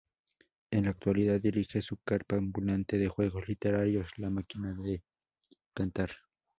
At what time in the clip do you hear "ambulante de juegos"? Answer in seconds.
2.35-3.47